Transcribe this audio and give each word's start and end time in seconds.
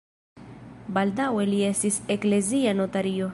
Baldaŭe 0.95 1.45
li 1.51 1.61
estis 1.67 2.01
eklezia 2.17 2.77
notario. 2.81 3.29